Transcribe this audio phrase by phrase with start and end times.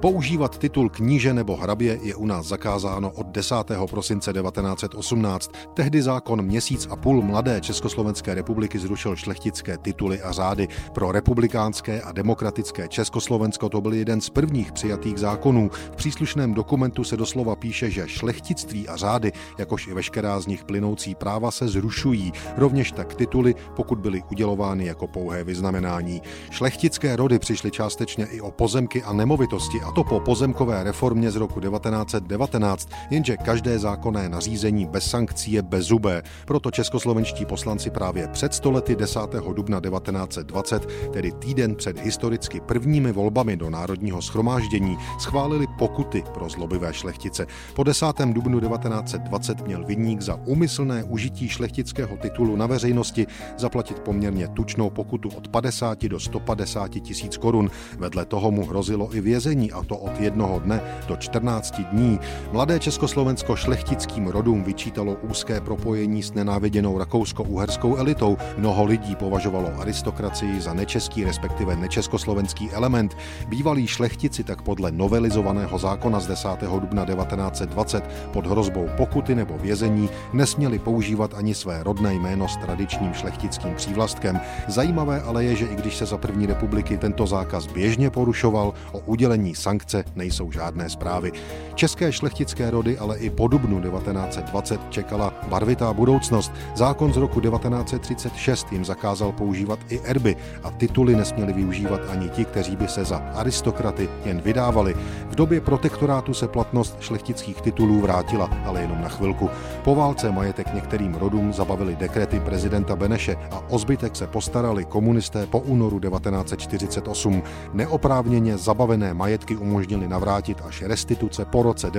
[0.00, 3.54] Používat titul kníže nebo hrabě je u nás zakázáno od 10.
[3.90, 5.50] prosince 1918.
[5.74, 10.68] Tehdy zákon měsíc a půl mladé Československé republiky zrušil šlechtické tituly a řády.
[10.92, 15.70] Pro republikánské a demokratické Československo to byl jeden z prvních přijatých zákonů.
[15.92, 20.64] V příslušném dokumentu se doslova píše, že šlechtictví a řády, jakož i veškerá z nich
[20.64, 26.22] plynoucí práva se zrušují, rovněž tak tituly, pokud byly udělovány jako pouhé vyznamenání.
[26.50, 31.36] Šlechtické rody přišly částečně i o pozemky a nemovitosti a to po pozemkové reformě z
[31.36, 32.88] roku 1919,
[33.20, 36.22] jenže každé zákonné nařízení bez sankcí je bezzubé.
[36.44, 39.20] Proto českoslovenští poslanci právě před stolety 10.
[39.52, 46.94] dubna 1920, tedy týden před historicky prvními volbami do Národního schromáždění, schválili pokuty pro zlobivé
[46.94, 47.46] šlechtice.
[47.74, 48.06] Po 10.
[48.32, 53.26] dubnu 1920 měl vinník za umyslné užití šlechtického titulu na veřejnosti
[53.58, 57.70] zaplatit poměrně tučnou pokutu od 50 do 150 tisíc korun.
[57.98, 62.18] Vedle toho mu hrozilo i vězení a to od jednoho dne do 14 dní.
[62.52, 62.78] Mladé
[63.10, 68.38] Československo šlechtickým rodům vyčítalo úzké propojení s nenáviděnou rakousko-uherskou elitou.
[68.56, 73.16] Mnoho lidí považovalo aristokracii za nečeský, respektive nečeskoslovenský element.
[73.48, 76.48] Bývalí šlechtici tak podle novelizovaného zákona z 10.
[76.80, 83.12] dubna 1920 pod hrozbou pokuty nebo vězení nesměli používat ani své rodné jméno s tradičním
[83.12, 84.40] šlechtickým přívlastkem.
[84.68, 88.98] Zajímavé ale je, že i když se za první republiky tento zákaz běžně porušoval, o
[88.98, 91.32] udělení sankcí akce nejsou žádné zprávy.
[91.74, 96.52] České šlechtické rody ale i po dubnu 1920 čekala barvitá budoucnost.
[96.74, 102.44] Zákon z roku 1936 jim zakázal používat i erby a tituly nesměli využívat ani ti,
[102.44, 104.94] kteří by se za aristokraty jen vydávali.
[105.30, 109.50] V době protektorátu se platnost šlechtických titulů vrátila, ale jenom na chvilku.
[109.84, 115.46] Po válce majetek některým rodům zabavili dekrety prezidenta Beneše a o zbytek se postarali komunisté
[115.46, 117.42] po únoru 1948.
[117.72, 121.90] Neoprávněně zabavené majetky umožnili navrátit až restituce po roce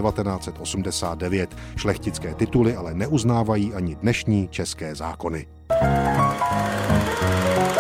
[0.92, 1.56] 1989.
[1.76, 5.48] Šlechtické tituly ale neuznávají ani dnešní české zákony.
[5.72, 7.71] thank you